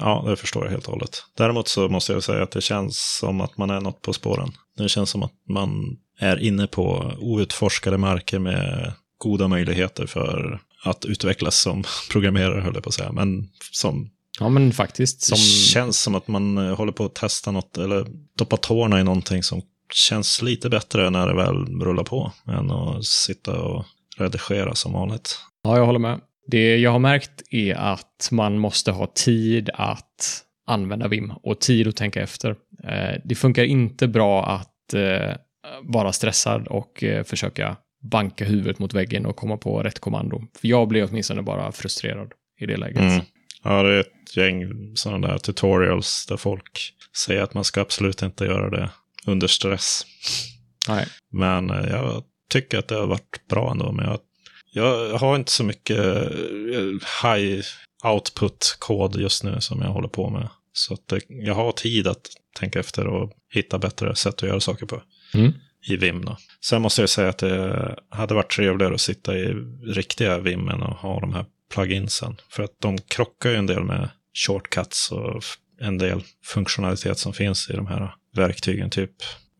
[0.00, 1.24] ja, det förstår jag helt och hållet.
[1.36, 4.52] Däremot så måste jag säga att det känns som att man är något på spåren.
[4.76, 11.04] Det känns som att man är inne på outforskade marker med goda möjligheter för att
[11.04, 13.12] utvecklas som programmerare, höll jag på att säga.
[13.12, 15.22] Men som, ja, men faktiskt.
[15.22, 18.06] Som, det känns som att man håller på att testa något, eller
[18.38, 23.04] doppa tårna i någonting som känns lite bättre när det väl rullar på, än att
[23.04, 23.84] sitta och
[24.18, 25.38] redigera som vanligt.
[25.62, 26.20] Ja, jag håller med.
[26.50, 31.88] Det jag har märkt är att man måste ha tid att använda Vim och tid
[31.88, 32.50] att tänka efter.
[32.84, 35.36] Eh, Det funkar inte bra att eh,
[35.82, 37.76] vara stressad och eh, försöka
[38.10, 40.42] banka huvudet mot väggen och komma på rätt kommando.
[40.60, 43.02] För jag blir åtminstone bara frustrerad i det läget.
[43.02, 43.20] Mm.
[43.62, 46.92] Ja, det är ett gäng sådana där tutorials där folk
[47.24, 48.90] säger att man ska absolut inte göra det
[49.26, 50.02] under stress.
[50.88, 51.06] Nej.
[51.32, 53.92] Men jag tycker att det har varit bra ändå.
[53.92, 54.18] Men jag,
[54.78, 57.64] jag har inte så mycket eh, high
[58.04, 60.48] output-kod just nu som jag håller på med.
[60.72, 62.20] Så det, jag har tid att
[62.58, 65.02] tänka efter och hitta bättre sätt att göra saker på.
[65.34, 65.52] Mm.
[65.88, 66.36] I Vim då.
[66.60, 70.82] Sen måste jag säga att det hade varit trevligare att sitta i riktiga Vim än
[70.82, 72.36] att ha de här pluginsen.
[72.50, 74.08] För att de krockar ju en del med
[74.46, 75.42] shortcuts och
[75.80, 78.90] en del funktionalitet som finns i de här verktygen.
[78.90, 79.10] Typ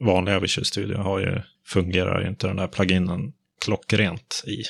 [0.00, 3.33] vanliga Visual Studio har ju, fungerar ju inte den där pluginen
[3.64, 4.62] klockrent i.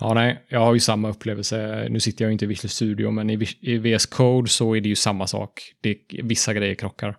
[0.00, 1.86] Ja, nej, jag har ju samma upplevelse.
[1.90, 4.94] Nu sitter jag inte i Visual Studio, men i, VS Code så är det ju
[4.94, 5.60] samma sak.
[5.82, 7.16] Det, vissa grejer krockar,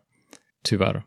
[0.63, 1.03] tyvärr.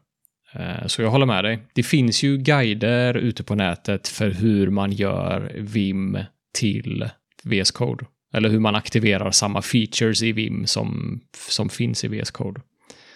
[0.55, 1.59] Eh, Så jag håller med dig.
[1.75, 6.19] Det finns ju guider ute på nätet för hur man gör Vim
[6.55, 7.09] till
[7.45, 8.07] VS Code.
[8.35, 12.61] Eller hur man aktiverar samma features i Vim som, som finns i VS Code.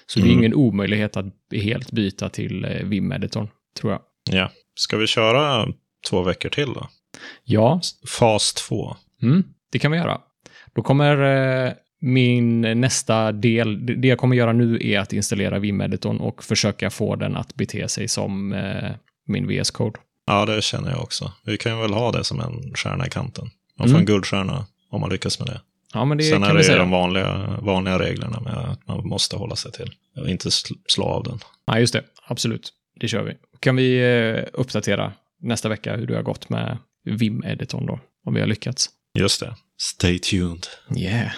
[0.07, 0.38] Så det är Mm.
[0.38, 3.49] ingen omöjlighet att helt byta till eh, Vim-editorn,
[3.81, 4.01] tror jag.
[4.31, 4.51] Ja.
[4.75, 5.66] Ska vi köra
[6.11, 6.88] två veckor till då?
[7.45, 7.81] Ja,
[8.19, 8.97] Fas 2.
[9.23, 10.21] Mm, det kan vi göra.
[10.75, 11.23] Då kommer
[11.66, 16.90] eh, min nästa del, det jag kommer göra nu är att installera Vim-editorn och försöka
[16.90, 18.90] få den att bete sig som eh,
[19.27, 19.99] min VS Code.
[20.27, 21.33] Ja, det känner jag också.
[21.45, 23.51] Vi kan väl ha det som en stjärna i kanten.
[23.79, 24.01] Man får Mm.
[24.01, 25.61] en guldstjärna om man lyckas med det.
[25.95, 26.79] Ja, men det Sen är det säga.
[26.79, 29.92] de vanliga, vanliga reglerna med att man måste hålla sig till
[30.27, 31.38] inte sl- slå av den.
[31.66, 32.03] Ja, just det.
[32.27, 32.73] Absolut.
[33.01, 33.33] Det kör vi.
[33.61, 33.99] Kan vi
[34.37, 38.01] eh, uppdatera nästa vecka hur det har gått med Vim-editorn då?
[38.27, 38.88] Om vi har lyckats.
[39.18, 39.55] Just det.
[39.83, 40.66] Stay tuned.
[40.96, 41.33] Yeah.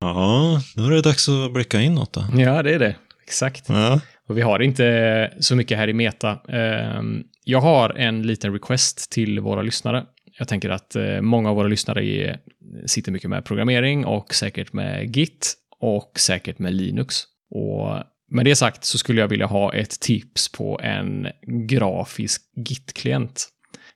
[0.00, 2.24] Ja, nu är det dags att blicka inåt då.
[2.36, 2.96] Ja, det är det.
[3.24, 3.64] Exakt.
[3.68, 6.38] Ja, Och vi har inte så mycket här i Meta.
[6.48, 10.04] Ehm, Jag har en liten request till våra lyssnare.
[10.38, 12.38] Jag tänker att eh, många av våra lyssnare
[12.86, 17.16] sitter mycket med programmering och säkert med Git och säkert med Linux.
[17.50, 17.96] Och
[18.30, 21.26] med det sagt så skulle jag vilja ha ett tips på en
[21.68, 23.48] grafisk Git-klient.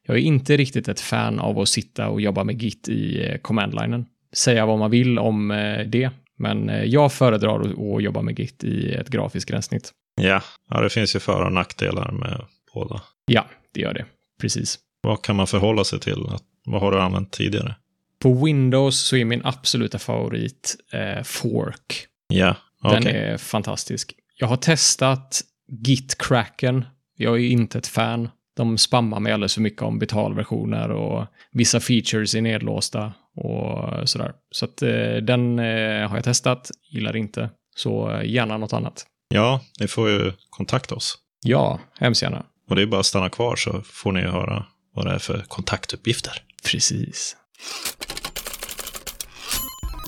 [0.06, 3.38] Jag är inte riktigt ett fan av att sitta och jobba med Git i eh,
[3.38, 4.06] command-linen.
[4.32, 8.64] Säga vad man vill om eh, det, men eh, jag föredrar att- jobba med Git
[8.64, 9.90] i ett grafiskt gränssnitt.
[10.20, 10.42] ja.
[10.70, 13.02] ja det finns ju för och nackdelar med båda.
[13.26, 14.04] Ja, det gör det.
[14.40, 14.78] Precis.
[15.02, 16.26] Vad kan man förhålla sig till?
[16.64, 17.74] Vad har du använt tidigare?
[18.22, 22.06] På Windows så är min absoluta favorit eh, Fork.
[22.28, 24.14] Ja, Den är fantastisk.
[24.36, 26.84] Jag har testat Git-cracken.
[27.16, 28.28] Jag är inte ett fan.
[28.56, 34.32] De spammar mig alldeles för mycket om betalversioner och vissa features är nedlåsta och sådär.
[34.50, 37.50] Så att eh, den eh, har jag testat, gillar inte.
[37.76, 39.06] Så eh, gärna något annat.
[39.28, 41.18] Ja, ni får ju kontakta oss.
[41.44, 42.44] Ja, hemskt gärna.
[42.68, 45.44] Och det är bara att stanna kvar så får ni höra vad det är för
[45.48, 46.32] kontaktuppgifter.
[46.70, 47.36] Precis.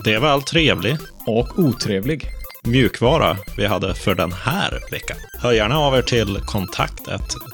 [0.05, 0.97] Det var allt trevlig
[1.27, 2.42] Och otrevlig.
[2.69, 5.17] Mjukvara vi hade för den här veckan.
[5.39, 7.09] Hör gärna av er till kontakt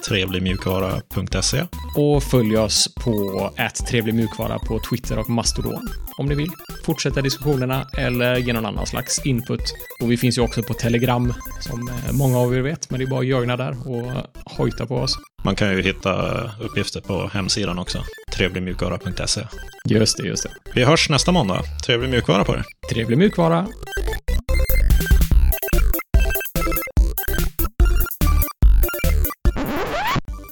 [0.09, 1.65] trevligmjukvara.se.
[1.97, 3.51] Och följ oss på
[3.89, 5.89] trevligmjukvara på Twitter och Mastodon
[6.19, 6.51] om ni vill.
[6.85, 9.75] Fortsätta diskussionerna eller ge någon annan slags input.
[10.03, 13.05] Och vi finns ju också på Telegram som eh, många av er vet, men det
[13.05, 14.13] är bara att jögna där och
[14.45, 15.19] hojta på oss.
[15.43, 18.05] Man kan ju hitta uppgifter på hemsidan också.
[18.35, 19.41] Trevligmjukvara.se.
[19.89, 20.51] Just det, just det.
[20.75, 21.63] Vi hörs nästa måndag.
[21.87, 22.65] Trevlig mjukvara på er.
[22.91, 23.67] Trevlig mjukvara.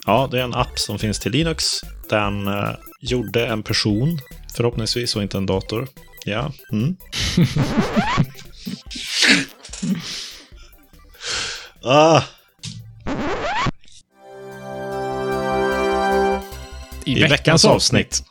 [0.07, 1.64] Ja, det är en app som finns till Linux.
[2.09, 4.18] Den eh, gjorde en person,
[4.57, 5.88] förhoppningsvis, och inte en dator.
[6.24, 6.52] Ja.
[6.72, 6.96] Mm.
[11.82, 12.22] ah,
[17.04, 18.22] I, I veckans avsnitt.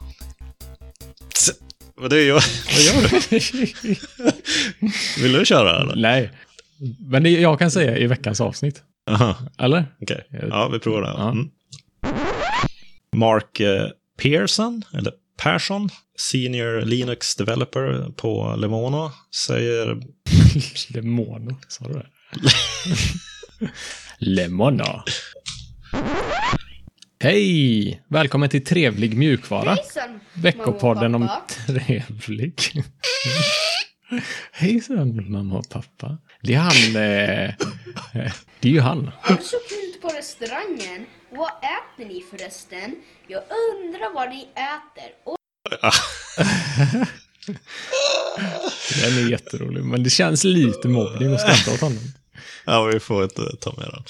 [1.34, 1.52] Tss,
[1.96, 2.44] Vad, det vad
[2.80, 3.20] gör du?
[5.24, 5.96] Vill du köra eller?
[5.96, 6.32] Nej.
[7.00, 8.84] Men jag kan säga i veckans avsnitt.
[9.08, 9.86] Aha, Eller?
[10.02, 10.28] okej.
[10.50, 11.08] Ja, vi provar det.
[11.08, 11.30] Ja.
[11.32, 11.50] Mm.
[13.16, 13.88] Mark eh,
[14.22, 15.90] Pearson, eller Persson,
[16.32, 19.12] Senior Linux Developer på Lemono,
[19.46, 20.02] säger
[20.94, 22.08] Lemono, sa du det?
[24.20, 25.04] Lemono.
[27.20, 28.02] Hej!
[28.10, 29.70] Välkommen till Trevlig mjukvara.
[29.76, 32.62] Hejsan, Veckopodden om trevlig.
[34.52, 36.18] Hejsan, mamma och pappa.
[36.42, 36.96] Det är han...
[36.96, 37.44] Eh,
[38.26, 39.12] eh, det är ju han.
[39.22, 41.06] Har du så kul på restaurangen?
[41.32, 42.96] Vad äter ni förresten?
[43.28, 45.12] Jag undrar vad ni äter.
[45.26, 45.38] Och
[49.04, 52.04] Den är jätterolig, men det känns lite mobbning att skratta åt honom.
[52.66, 54.04] Ja, vi får inte ta med den.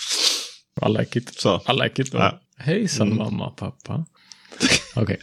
[0.89, 1.39] I like it.
[1.39, 1.61] Så.
[1.69, 2.13] I like it.
[2.13, 2.41] Ja.
[2.57, 3.17] Hejsan, Mm.
[3.17, 4.05] mamma pappa.
[4.95, 5.19] Okej.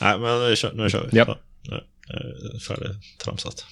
[0.00, 1.18] Nej, men nu kör, nu kör vi.
[1.18, 1.74] Ja, nu
[2.08, 3.66] är det färdigt tramsat.